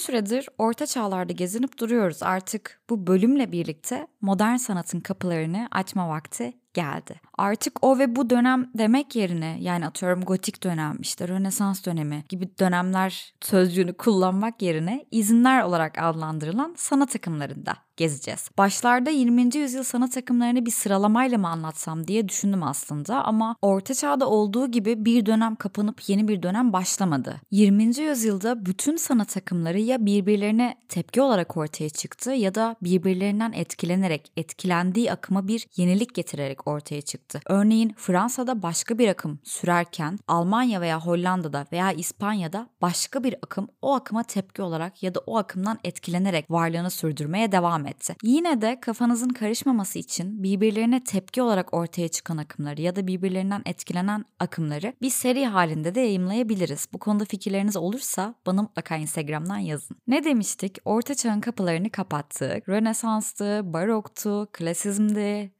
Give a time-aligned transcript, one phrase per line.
[0.00, 2.22] Süredir orta çağlarda gezinip duruyoruz.
[2.22, 7.20] Artık bu bölümle birlikte modern sanatın kapılarını açma vakti geldi.
[7.38, 12.58] Artık o ve bu dönem demek yerine yani atıyorum gotik dönem, işte Rönesans dönemi gibi
[12.58, 18.48] dönemler sözcüğünü kullanmak yerine izinler olarak adlandırılan sanat akımlarında gezeceğiz.
[18.58, 19.56] Başlarda 20.
[19.56, 25.04] yüzyıl sanat akımlarını bir sıralamayla mı anlatsam diye düşündüm aslında ama Orta Çağ'da olduğu gibi
[25.04, 27.40] bir dönem kapanıp yeni bir dönem başlamadı.
[27.50, 27.82] 20.
[27.98, 35.12] yüzyılda bütün sanat akımları ya birbirlerine tepki olarak ortaya çıktı ya da birbirlerinden etkilenerek, etkilendiği
[35.12, 37.40] akıma bir yenilik getirerek ortaya çıktı.
[37.46, 43.94] Örneğin Fransa'da başka bir akım sürerken Almanya veya Hollanda'da veya İspanya'da başka bir akım o
[43.94, 48.16] akıma tepki olarak ya da o akımdan etkilenerek varlığını sürdürmeye devam etti.
[48.22, 54.24] Yine de kafanızın karışmaması için birbirlerine tepki olarak ortaya çıkan akımları ya da birbirlerinden etkilenen
[54.38, 56.88] akımları bir seri halinde de yayımlayabiliriz.
[56.92, 59.96] Bu konuda fikirleriniz olursa bana mutlaka Instagram'dan yazın.
[60.06, 60.78] Ne demiştik?
[60.84, 62.68] Orta çağın kapılarını kapattık.
[62.68, 65.52] Rönesanstı, baroktu, klasizmdi,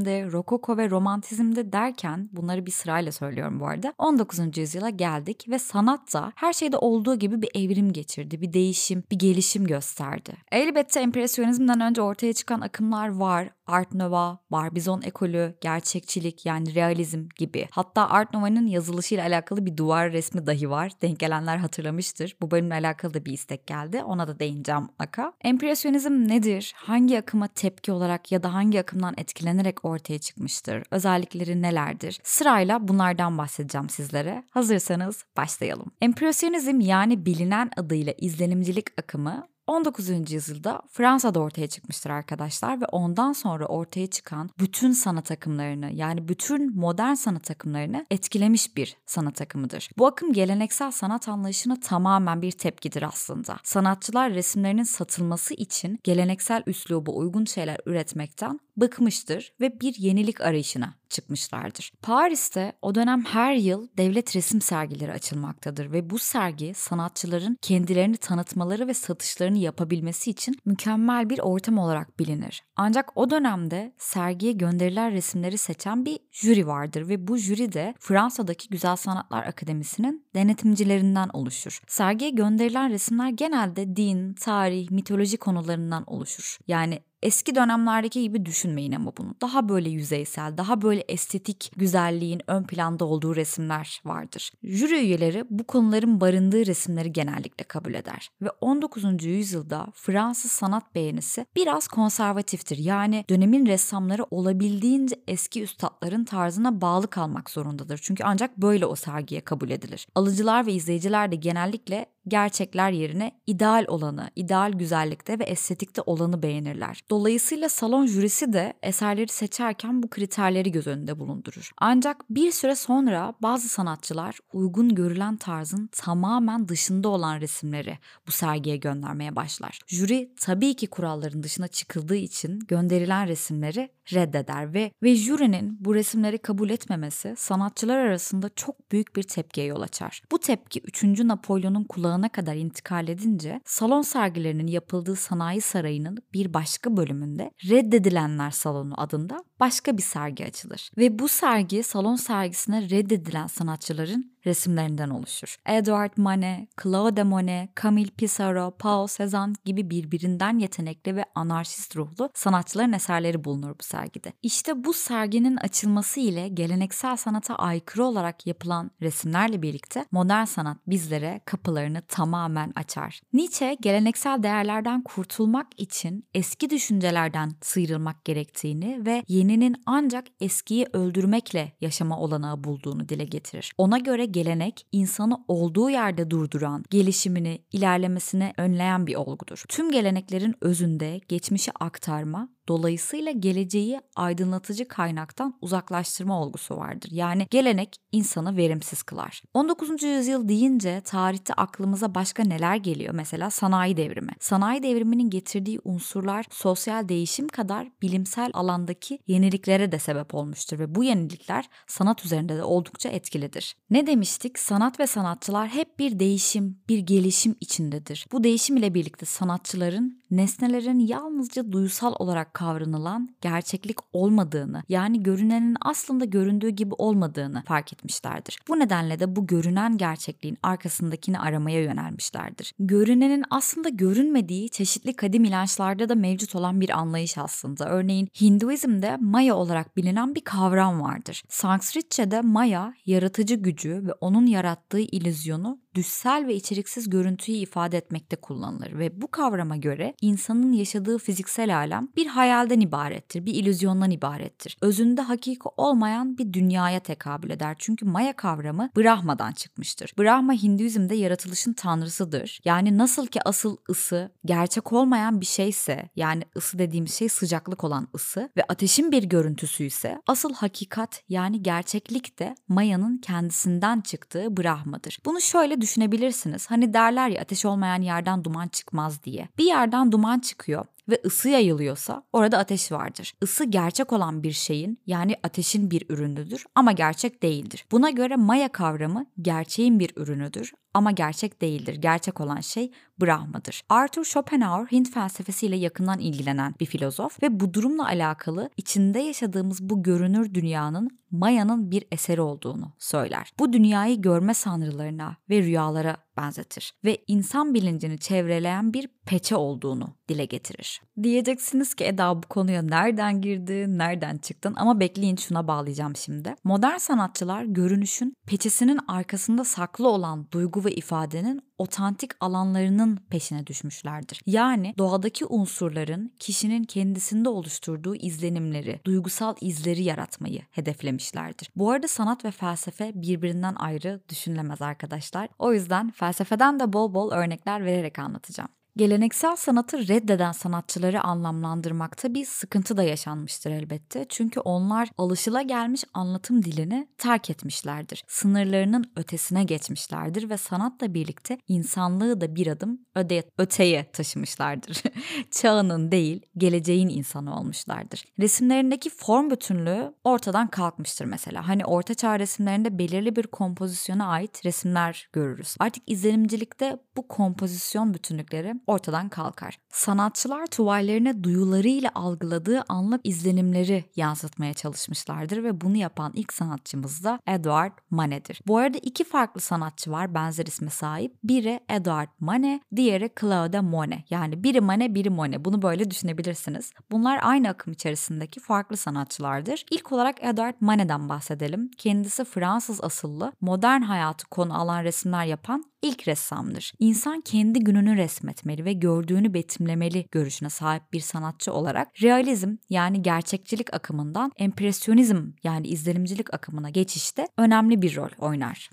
[0.00, 3.94] neoklasizmde, rokoko ve romantizmde derken bunları bir sırayla söylüyorum bu arada.
[3.98, 4.58] 19.
[4.58, 9.18] yüzyıla geldik ve sanat da her şeyde olduğu gibi bir evrim geçirdi, bir değişim, bir
[9.18, 10.32] gelişim gösterdi.
[10.52, 13.50] Elbette empresyonizmden önce ortaya çıkan akımlar var.
[13.66, 17.68] Art Nouveau, Barbizon ekolü, gerçekçilik yani realizm gibi.
[17.70, 20.92] Hatta Art Nouveau'nun yazılışıyla alakalı bir duvar resmi dahi var.
[21.02, 22.36] Denk gelenler hatırlamıştır.
[22.42, 24.02] Bu bölümle alakalı da bir istek geldi.
[24.02, 25.32] Ona da değineceğim mutlaka.
[25.40, 26.72] Empresyonizm nedir?
[26.76, 30.82] Hangi akıma tepki olarak ya da hangi akımdan etkilenerek ortaya çıkmıştır?
[30.90, 32.20] Özellikleri nelerdir?
[32.24, 34.44] Sırayla bunlardan bahsedeceğim sizlere.
[34.50, 35.90] Hazırsanız başlayalım.
[36.00, 40.32] Empresyonizm yani bilinen adıyla izlenimcilik akımı 19.
[40.32, 46.76] yüzyılda Fransa'da ortaya çıkmıştır arkadaşlar ve ondan sonra ortaya çıkan bütün sanat akımlarını yani bütün
[46.76, 49.90] modern sanat akımlarını etkilemiş bir sanat akımıdır.
[49.98, 53.56] Bu akım geleneksel sanat anlayışına tamamen bir tepkidir aslında.
[53.62, 61.92] Sanatçılar resimlerinin satılması için geleneksel üsluba uygun şeyler üretmekten bıkmıştır ve bir yenilik arayışına çıkmışlardır.
[62.02, 68.88] Paris'te o dönem her yıl devlet resim sergileri açılmaktadır ve bu sergi sanatçıların kendilerini tanıtmaları
[68.88, 72.62] ve satışlarını yapabilmesi için mükemmel bir ortam olarak bilinir.
[72.76, 78.68] Ancak o dönemde sergiye gönderilen resimleri seçen bir jüri vardır ve bu jüri de Fransa'daki
[78.68, 81.80] Güzel Sanatlar Akademisi'nin denetimcilerinden oluşur.
[81.88, 86.58] Sergiye gönderilen resimler genelde din, tarih, mitoloji konularından oluşur.
[86.66, 89.34] Yani Eski dönemlerdeki gibi düşünmeyin ama bunu.
[89.40, 94.52] Daha böyle yüzeysel, daha böyle estetik güzelliğin ön planda olduğu resimler vardır.
[94.62, 98.30] Jüri üyeleri bu konuların barındığı resimleri genellikle kabul eder.
[98.42, 99.24] Ve 19.
[99.24, 102.78] yüzyılda Fransız sanat beğenisi biraz konservatiftir.
[102.78, 108.00] Yani dönemin ressamları olabildiğince eski üstadların tarzına bağlı kalmak zorundadır.
[108.02, 110.06] Çünkü ancak böyle o sergiye kabul edilir.
[110.14, 117.00] Alıcılar ve izleyiciler de genellikle gerçekler yerine ideal olanı, ideal güzellikte ve estetikte olanı beğenirler.
[117.10, 121.70] Dolayısıyla salon jürisi de eserleri seçerken bu kriterleri göz önünde bulundurur.
[121.78, 128.76] Ancak bir süre sonra bazı sanatçılar uygun görülen tarzın tamamen dışında olan resimleri bu sergiye
[128.76, 129.78] göndermeye başlar.
[129.86, 136.38] Jüri tabii ki kuralların dışına çıkıldığı için gönderilen resimleri reddeder ve ve jürinin bu resimleri
[136.38, 140.22] kabul etmemesi sanatçılar arasında çok büyük bir tepkiye yol açar.
[140.32, 141.04] Bu tepki 3.
[141.04, 149.00] Napolyon'un kulağına kadar intikal edince salon sergilerinin yapıldığı sanayi sarayının bir başka bölümünde Reddedilenler Salonu
[149.00, 150.90] adında başka bir sergi açılır.
[150.98, 155.56] Ve bu sergi salon sergisine reddedilen sanatçıların resimlerinden oluşur.
[155.66, 162.92] Edward Manet, Claude Monet, Camille Pissarro, Paul Cézanne gibi birbirinden yetenekli ve anarşist ruhlu sanatçıların
[162.92, 164.32] eserleri bulunur bu sergide.
[164.42, 171.40] İşte bu serginin açılması ile geleneksel sanata aykırı olarak yapılan resimlerle birlikte modern sanat bizlere
[171.44, 173.20] kapılarını tamamen açar.
[173.32, 182.20] Nietzsche geleneksel değerlerden kurtulmak için eski düşüncelerden sıyrılmak gerektiğini ve yeninin ancak eskiyi öldürmekle yaşama
[182.20, 183.72] olanağı bulduğunu dile getirir.
[183.78, 189.64] Ona göre gelenek insanı olduğu yerde durduran, gelişimini, ilerlemesini önleyen bir olgudur.
[189.68, 197.08] Tüm geleneklerin özünde geçmişi aktarma, dolayısıyla geleceği aydınlatıcı kaynaktan uzaklaştırma olgusu vardır.
[197.12, 199.42] Yani gelenek insanı verimsiz kılar.
[199.54, 200.02] 19.
[200.02, 203.14] yüzyıl deyince tarihte aklımıza başka neler geliyor?
[203.14, 204.32] Mesela sanayi devrimi.
[204.40, 211.04] Sanayi devriminin getirdiği unsurlar sosyal değişim kadar bilimsel alandaki yeniliklere de sebep olmuştur ve bu
[211.04, 213.76] yenilikler sanat üzerinde de oldukça etkilidir.
[213.90, 214.58] Ne demiştik?
[214.58, 218.26] Sanat ve sanatçılar hep bir değişim, bir gelişim içindedir.
[218.32, 226.24] Bu değişim ile birlikte sanatçıların nesnelerin yalnızca duysal olarak kavranılan gerçeklik olmadığını, yani görünenin aslında
[226.24, 228.58] göründüğü gibi olmadığını fark etmişlerdir.
[228.68, 232.72] Bu nedenle de bu görünen gerçekliğin arkasındakini aramaya yönelmişlerdir.
[232.78, 237.88] Görünenin aslında görünmediği çeşitli kadim inançlarda da mevcut olan bir anlayış aslında.
[237.88, 241.42] Örneğin Hinduizm'de Maya olarak bilinen bir kavram vardır.
[241.48, 248.98] Sanskritçe'de Maya yaratıcı gücü ve onun yarattığı ilüzyonu düşsel ve içeriksiz görüntüyü ifade etmekte kullanılır
[248.98, 254.76] ve bu kavrama göre insanın yaşadığı fiziksel alem bir hayalden ibarettir, bir ilüzyondan ibarettir.
[254.80, 257.76] Özünde hakiki olmayan bir dünyaya tekabül eder.
[257.78, 260.14] Çünkü Maya kavramı Brahma'dan çıkmıştır.
[260.18, 262.60] Brahma Hinduizm'de yaratılışın tanrısıdır.
[262.64, 268.08] Yani nasıl ki asıl ısı gerçek olmayan bir şeyse, yani ısı dediğimiz şey sıcaklık olan
[268.14, 275.18] ısı ve ateşin bir görüntüsü ise asıl hakikat yani gerçeklik de Maya'nın kendisinden çıktığı Brahma'dır.
[275.24, 276.70] Bunu şöyle düşünebilirsiniz.
[276.70, 279.48] Hani derler ya ateş olmayan yerden duman çıkmaz diye.
[279.58, 283.32] Bir yerden duman çıkıyor ve ısı yayılıyorsa orada ateş vardır.
[283.42, 287.86] Isı gerçek olan bir şeyin yani ateşin bir ürünüdür ama gerçek değildir.
[287.92, 291.94] Buna göre Maya kavramı gerçeğin bir ürünüdür ama gerçek değildir.
[291.94, 293.82] Gerçek olan şey Brahma'dır.
[293.88, 300.02] Arthur Schopenhauer Hint felsefesiyle yakından ilgilenen bir filozof ve bu durumla alakalı içinde yaşadığımız bu
[300.02, 303.52] görünür dünyanın Maya'nın bir eseri olduğunu söyler.
[303.58, 310.44] Bu dünyayı görme sanrılarına ve rüyalara benzetir ve insan bilincini çevreleyen bir peçe olduğunu dile
[310.44, 311.02] getirir.
[311.22, 316.54] Diyeceksiniz ki Eda bu konuya nereden girdi, nereden çıktın ama bekleyin şuna bağlayacağım şimdi.
[316.64, 324.40] Modern sanatçılar görünüşün peçesinin arkasında saklı olan duygu ve ifadenin otantik alanlarının peşine düşmüşlerdir.
[324.46, 331.70] Yani doğadaki unsurların kişinin kendisinde oluşturduğu izlenimleri, duygusal izleri yaratmayı hedeflemişlerdir.
[331.76, 335.48] Bu arada sanat ve felsefe birbirinden ayrı düşünülemez arkadaşlar.
[335.58, 338.70] O yüzden felsefeden de bol bol örnekler vererek anlatacağım.
[338.96, 344.26] Geleneksel sanatı reddeden sanatçıları anlamlandırmakta bir sıkıntı da yaşanmıştır elbette.
[344.28, 348.24] Çünkü onlar alışıla gelmiş anlatım dilini terk etmişlerdir.
[348.28, 355.02] Sınırlarının ötesine geçmişlerdir ve sanatla birlikte insanlığı da bir adım öde, öteye taşımışlardır.
[355.50, 358.24] Çağının değil, geleceğin insanı olmuşlardır.
[358.40, 361.68] Resimlerindeki form bütünlüğü ortadan kalkmıştır mesela.
[361.68, 365.76] Hani orta çağ resimlerinde belirli bir kompozisyona ait resimler görürüz.
[365.78, 369.78] Artık izlenimcilikte bu kompozisyon bütünlükleri ortadan kalkar.
[369.88, 377.92] Sanatçılar tuvallerine duyularıyla algıladığı anlık izlenimleri yansıtmaya çalışmışlardır ve bunu yapan ilk sanatçımız da Edward
[378.10, 378.60] Manet'dir.
[378.66, 381.34] Bu arada iki farklı sanatçı var benzer isme sahip.
[381.44, 384.30] Biri Edward Manet, diğeri Claude Monet.
[384.30, 385.64] Yani biri Manet, biri Monet.
[385.64, 386.92] Bunu böyle düşünebilirsiniz.
[387.10, 389.84] Bunlar aynı akım içerisindeki farklı sanatçılardır.
[389.90, 391.90] İlk olarak Edward Manet'den bahsedelim.
[391.96, 396.92] Kendisi Fransız asıllı, modern hayatı konu alan resimler yapan ilk ressamdır.
[396.98, 403.94] İnsan kendi gününü resmetmeli ve gördüğünü betimlemeli görüşüne sahip bir sanatçı olarak realizm yani gerçekçilik
[403.94, 408.90] akımından empresyonizm yani izlenimcilik akımına geçişte önemli bir rol oynar.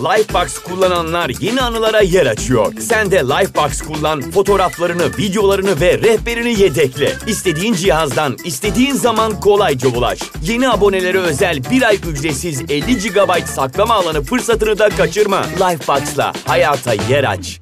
[0.00, 2.72] Lifebox kullananlar yeni anılara yer açıyor.
[2.80, 7.12] Sen de Lifebox kullan, fotoğraflarını, videolarını ve rehberini yedekle.
[7.26, 10.18] İstediğin cihazdan, istediğin zaman kolayca ulaş.
[10.42, 15.42] Yeni abonelere özel bir ay ücretsiz 50 GB saklama alanı fırsatını da kaçırma.
[15.42, 17.59] Lifebox'la hayata yer aç.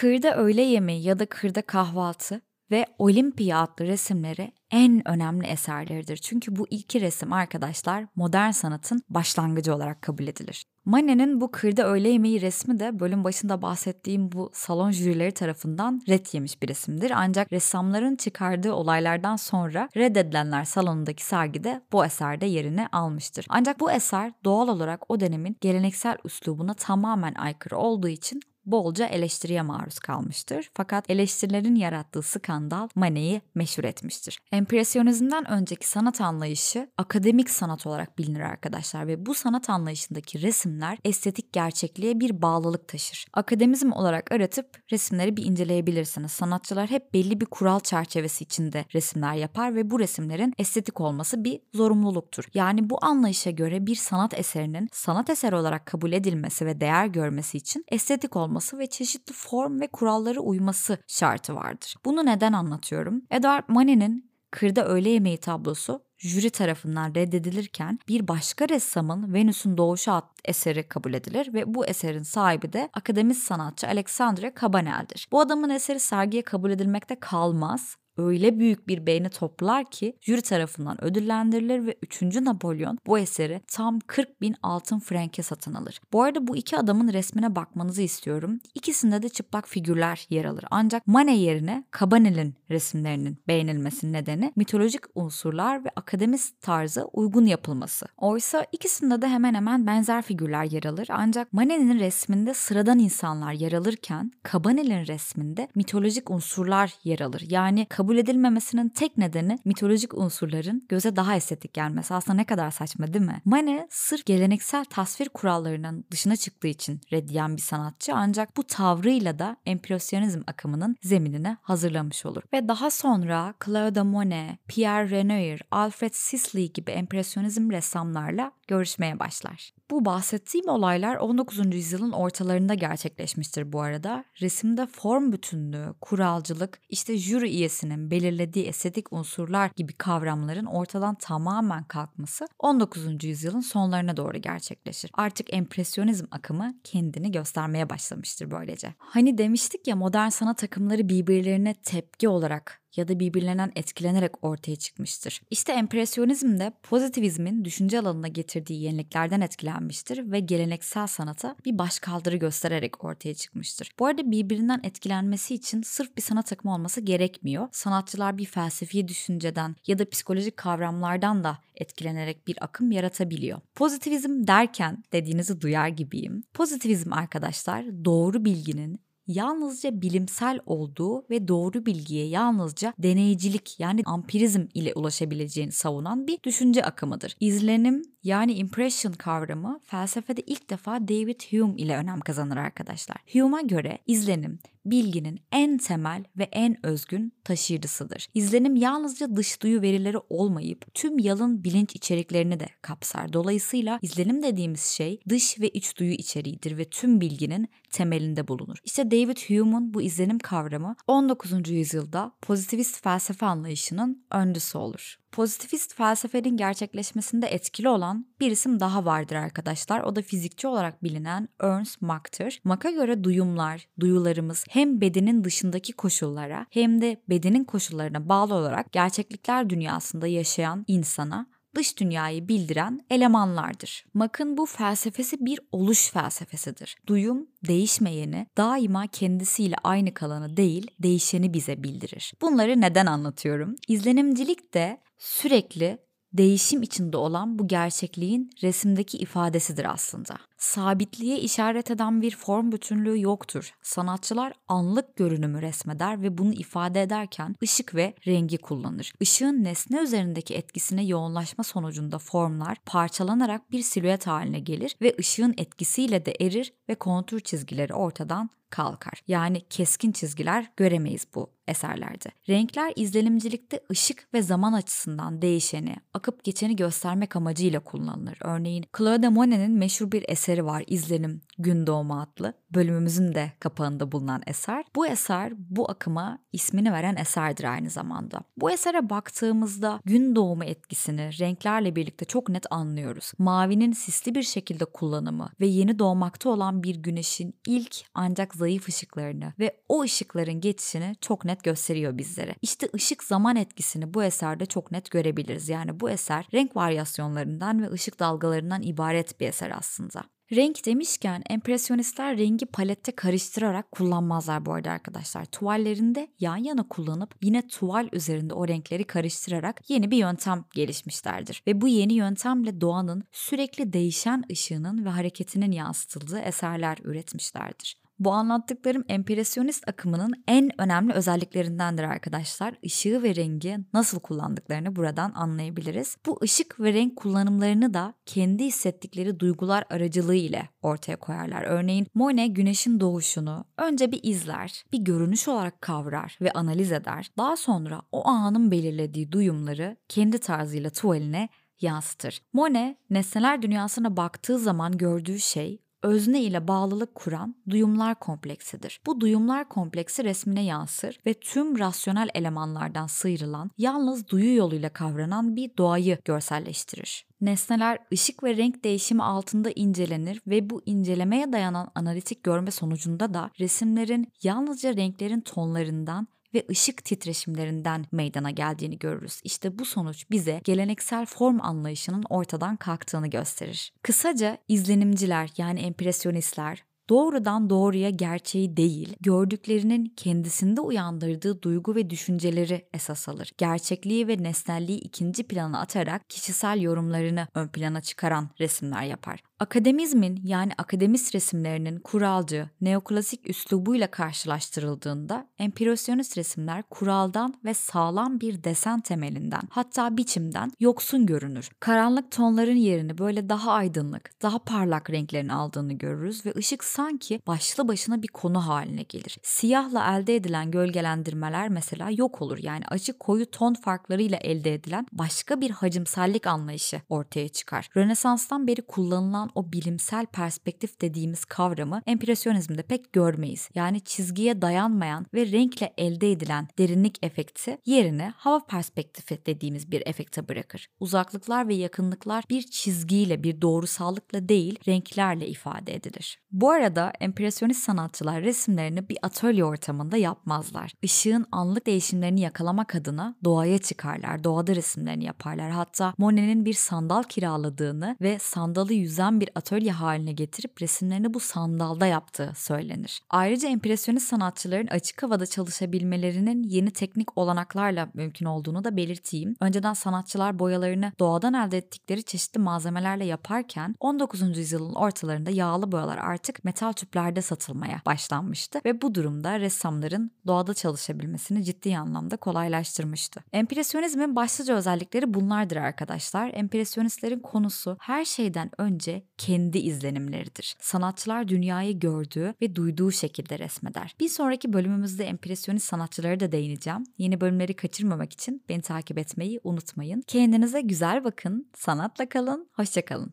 [0.00, 2.40] Kırda öğle yemeği ya da kırda kahvaltı
[2.70, 6.16] ve Olimpiya adlı resimleri en önemli eserleridir.
[6.16, 10.64] Çünkü bu iki resim arkadaşlar modern sanatın başlangıcı olarak kabul edilir.
[10.84, 16.26] Manet'in bu kırda öğle yemeği resmi de bölüm başında bahsettiğim bu salon jürileri tarafından red
[16.32, 17.12] yemiş bir resimdir.
[17.14, 23.46] Ancak ressamların çıkardığı olaylardan sonra reddedilenler salonundaki sergide bu eserde yerini almıştır.
[23.48, 28.40] Ancak bu eser doğal olarak o dönemin geleneksel üslubuna tamamen aykırı olduğu için
[28.70, 30.70] bolca eleştiriye maruz kalmıştır.
[30.74, 34.38] Fakat eleştirilerin yarattığı skandal Manet'i meşhur etmiştir.
[34.52, 41.52] Empresyonizmden önceki sanat anlayışı akademik sanat olarak bilinir arkadaşlar ve bu sanat anlayışındaki resimler estetik
[41.52, 43.26] gerçekliğe bir bağlılık taşır.
[43.32, 46.32] Akademizm olarak aratıp resimleri bir inceleyebilirsiniz.
[46.32, 51.60] Sanatçılar hep belli bir kural çerçevesi içinde resimler yapar ve bu resimlerin estetik olması bir
[51.74, 52.44] zorunluluktur.
[52.54, 57.56] Yani bu anlayışa göre bir sanat eserinin sanat eseri olarak kabul edilmesi ve değer görmesi
[57.56, 61.96] için estetik olması olması ve çeşitli form ve kurallara uyması şartı vardır.
[62.04, 63.22] Bunu neden anlatıyorum?
[63.30, 70.28] Edward Monet'in Kırda Öğle Yemeği tablosu jüri tarafından reddedilirken bir başka ressamın Venüs'ün Doğuşu adlı
[70.44, 75.28] eseri kabul edilir ve bu eserin sahibi de akademist sanatçı Alexandre Cabanel'dir.
[75.32, 81.04] Bu adamın eseri sergiye kabul edilmekte kalmaz öyle büyük bir beğeni toplar ki jüri tarafından
[81.04, 82.22] ödüllendirilir ve 3.
[82.22, 86.00] Napolyon bu eseri tam 40 bin altın franke satın alır.
[86.12, 88.58] Bu arada bu iki adamın resmine bakmanızı istiyorum.
[88.74, 90.64] İkisinde de çıplak figürler yer alır.
[90.70, 98.06] Ancak Manet yerine Cabanel'in resimlerinin beğenilmesinin nedeni mitolojik unsurlar ve akademist tarzı uygun yapılması.
[98.16, 101.08] Oysa ikisinde de hemen hemen benzer figürler yer alır.
[101.10, 107.42] Ancak Manet'in resminde sıradan insanlar yer alırken Cabanel'in resminde mitolojik unsurlar yer alır.
[107.48, 112.14] Yani kabul kabul edilmemesinin tek nedeni mitolojik unsurların göze daha estetik gelmesi.
[112.14, 113.42] Aslında ne kadar saçma değil mi?
[113.44, 119.56] Manet sırf geleneksel tasvir kurallarının dışına çıktığı için reddiyen bir sanatçı ancak bu tavrıyla da
[119.66, 122.42] empresyonizm akımının zeminini hazırlamış olur.
[122.52, 129.77] Ve daha sonra Claude Monet, Pierre Renoir, Alfred Sisley gibi empresyonizm ressamlarla görüşmeye başlar.
[129.90, 131.74] Bu bahsettiğim olaylar 19.
[131.74, 134.24] yüzyılın ortalarında gerçekleşmiştir bu arada.
[134.40, 142.46] Resimde form bütünlüğü, kuralcılık, işte jüri üyesinin belirlediği estetik unsurlar gibi kavramların ortadan tamamen kalkması
[142.58, 143.24] 19.
[143.24, 145.10] yüzyılın sonlarına doğru gerçekleşir.
[145.14, 148.94] Artık empresyonizm akımı kendini göstermeye başlamıştır böylece.
[148.98, 155.40] Hani demiştik ya modern sanat akımları birbirlerine tepki olarak ya da birbirlerinden etkilenerek ortaya çıkmıştır.
[155.50, 163.04] İşte empresyonizm de pozitivizmin düşünce alanına getirdiği yeniliklerden etkilenmiştir ve geleneksel sanata bir başkaldırı göstererek
[163.04, 163.90] ortaya çıkmıştır.
[163.98, 167.68] Bu arada birbirinden etkilenmesi için sırf bir sanat akımı olması gerekmiyor.
[167.72, 173.60] Sanatçılar bir felsefi düşünceden ya da psikolojik kavramlardan da etkilenerek bir akım yaratabiliyor.
[173.74, 176.42] Pozitivizm derken dediğinizi duyar gibiyim.
[176.54, 184.92] Pozitivizm arkadaşlar doğru bilginin yalnızca bilimsel olduğu ve doğru bilgiye yalnızca deneycilik yani ampirizm ile
[184.94, 187.36] ulaşabileceğini savunan bir düşünce akımıdır.
[187.40, 193.16] İzlenim yani impression kavramı felsefede ilk defa David Hume ile önem kazanır arkadaşlar.
[193.32, 198.28] Hume'a göre izlenim bilginin en temel ve en özgün taşıyıcısıdır.
[198.34, 203.32] İzlenim yalnızca dış duyu verileri olmayıp tüm yalın bilinç içeriklerini de kapsar.
[203.32, 208.78] Dolayısıyla izlenim dediğimiz şey dış ve iç duyu içeriğidir ve tüm bilginin temelinde bulunur.
[208.84, 211.68] İşte David Hume'un bu izlenim kavramı 19.
[211.68, 215.18] yüzyılda pozitivist felsefe anlayışının öncüsü olur.
[215.32, 220.00] Pozitivist felsefenin gerçekleşmesinde etkili olan bir isim daha vardır arkadaşlar.
[220.00, 222.60] O da fizikçi olarak bilinen Ernst Mach'tır.
[222.64, 229.70] Mach'a göre duyumlar, duyularımız hem bedenin dışındaki koşullara hem de bedenin koşullarına bağlı olarak gerçeklikler
[229.70, 234.04] dünyasında yaşayan insana dış dünyayı bildiren elemanlardır.
[234.14, 236.96] Mach'ın bu felsefesi bir oluş felsefesidir.
[237.06, 242.32] Duyum değişmeyeni, daima kendisiyle aynı kalanı değil, değişeni bize bildirir.
[242.42, 243.76] Bunları neden anlatıyorum?
[243.88, 245.98] İzlenimcilik de sürekli
[246.32, 250.36] değişim içinde olan bu gerçekliğin resimdeki ifadesidir aslında.
[250.58, 253.74] Sabitliğe işaret eden bir form bütünlüğü yoktur.
[253.82, 259.12] Sanatçılar anlık görünümü resmeder ve bunu ifade ederken ışık ve rengi kullanır.
[259.20, 266.26] Işığın nesne üzerindeki etkisine yoğunlaşma sonucunda formlar parçalanarak bir silüet haline gelir ve ışığın etkisiyle
[266.26, 269.22] de erir ve kontur çizgileri ortadan kalkar.
[269.28, 272.28] Yani keskin çizgiler göremeyiz bu eserlerde.
[272.48, 278.38] Renkler izlenimcilikte ışık ve zaman açısından değişeni, akıp geçeni göstermek amacıyla kullanılır.
[278.40, 282.54] Örneğin Claude Monet'in meşhur bir eseri var İzlenim Gün Doğumu adlı.
[282.74, 284.84] Bölümümüzün de kapağında bulunan eser.
[284.96, 288.40] Bu eser bu akıma ismini veren eserdir aynı zamanda.
[288.56, 293.32] Bu esere baktığımızda gün doğumu etkisini renklerle birlikte çok net anlıyoruz.
[293.38, 299.52] Mavinin sisli bir şekilde kullanımı ve yeni doğmakta olan bir güneşin ilk ancak zayıf ışıklarını
[299.58, 302.54] ve o ışıkların geçişini çok net gösteriyor bizlere.
[302.62, 305.68] İşte ışık zaman etkisini bu eserde çok net görebiliriz.
[305.68, 310.22] Yani bu eser renk varyasyonlarından ve ışık dalgalarından ibaret bir eser aslında.
[310.52, 315.44] Renk demişken empresyonistler rengi palette karıştırarak kullanmazlar bu arada arkadaşlar.
[315.44, 321.62] Tuvallerinde yan yana kullanıp yine tuval üzerinde o renkleri karıştırarak yeni bir yöntem gelişmişlerdir.
[321.66, 328.07] Ve bu yeni yöntemle doğanın sürekli değişen ışığının ve hareketinin yansıtıldığı eserler üretmişlerdir.
[328.18, 332.74] Bu anlattıklarım empresyonist akımının en önemli özelliklerindendir arkadaşlar.
[332.82, 336.16] Işığı ve rengi nasıl kullandıklarını buradan anlayabiliriz.
[336.26, 341.62] Bu ışık ve renk kullanımlarını da kendi hissettikleri duygular aracılığı ile ortaya koyarlar.
[341.62, 347.30] Örneğin Monet güneşin doğuşunu önce bir izler, bir görünüş olarak kavrar ve analiz eder.
[347.38, 351.48] Daha sonra o anın belirlediği duyumları kendi tarzıyla tuvaline
[351.80, 352.42] yansıtır.
[352.52, 359.00] Monet nesneler dünyasına baktığı zaman gördüğü şey özne ile bağlılık kuran duyumlar kompleksidir.
[359.06, 365.70] Bu duyumlar kompleksi resmine yansır ve tüm rasyonel elemanlardan sıyrılan, yalnız duyu yoluyla kavranan bir
[365.78, 367.26] doğayı görselleştirir.
[367.40, 373.50] Nesneler ışık ve renk değişimi altında incelenir ve bu incelemeye dayanan analitik görme sonucunda da
[373.60, 379.40] resimlerin yalnızca renklerin tonlarından ve ışık titreşimlerinden meydana geldiğini görürüz.
[379.44, 383.92] İşte bu sonuç bize geleneksel form anlayışının ortadan kalktığını gösterir.
[384.02, 393.28] Kısaca izlenimciler yani empresyonistler doğrudan doğruya gerçeği değil, gördüklerinin kendisinde uyandırdığı duygu ve düşünceleri esas
[393.28, 393.52] alır.
[393.58, 399.40] Gerçekliği ve nesnelliği ikinci plana atarak kişisel yorumlarını ön plana çıkaran resimler yapar.
[399.60, 409.00] Akademizmin yani akademist resimlerinin kuralcı, neoklasik üslubuyla karşılaştırıldığında empirosyonist resimler kuraldan ve sağlam bir desen
[409.00, 411.70] temelinden hatta biçimden yoksun görünür.
[411.80, 417.88] Karanlık tonların yerini böyle daha aydınlık, daha parlak renklerin aldığını görürüz ve ışık sanki başlı
[417.88, 419.38] başına bir konu haline gelir.
[419.42, 422.58] Siyahla elde edilen gölgelendirmeler mesela yok olur.
[422.62, 427.88] Yani açık koyu ton farklarıyla elde edilen başka bir hacimsellik anlayışı ortaya çıkar.
[427.96, 433.68] Rönesans'tan beri kullanılan o bilimsel perspektif dediğimiz kavramı empresyonizmde pek görmeyiz.
[433.74, 440.48] Yani çizgiye dayanmayan ve renkle elde edilen derinlik efekti yerine hava perspektifi dediğimiz bir efekte
[440.48, 440.86] bırakır.
[441.00, 446.38] Uzaklıklar ve yakınlıklar bir çizgiyle, bir doğrusallıkla değil, renklerle ifade edilir.
[446.52, 450.92] Bu arada empresyonist sanatçılar resimlerini bir atölye ortamında yapmazlar.
[451.02, 455.70] Işığın anlık değişimlerini yakalamak adına doğaya çıkarlar, doğada resimlerini yaparlar.
[455.70, 462.06] Hatta Monet'in bir sandal kiraladığını ve sandalı yüzen bir atölye haline getirip resimlerini bu sandalda
[462.06, 463.20] yaptığı söylenir.
[463.30, 469.56] Ayrıca empresyonist sanatçıların açık havada çalışabilmelerinin yeni teknik olanaklarla mümkün olduğunu da belirteyim.
[469.60, 474.58] Önceden sanatçılar boyalarını doğadan elde ettikleri çeşitli malzemelerle yaparken 19.
[474.58, 481.64] yüzyılın ortalarında yağlı boyalar artık metal tüplerde satılmaya başlanmıştı ve bu durumda ressamların doğada çalışabilmesini
[481.64, 483.40] ciddi anlamda kolaylaştırmıştı.
[483.52, 486.50] Empresyonizmin başlıca özellikleri bunlardır arkadaşlar.
[486.54, 490.76] Empresyonistlerin konusu her şeyden önce kendi izlenimleridir.
[490.80, 494.14] Sanatçılar dünyayı gördüğü ve duyduğu şekilde resmeder.
[494.20, 497.04] Bir sonraki bölümümüzde empresyonist sanatçılara da değineceğim.
[497.18, 500.22] Yeni bölümleri kaçırmamak için beni takip etmeyi unutmayın.
[500.26, 503.32] Kendinize güzel bakın, sanatla kalın, hoşçakalın.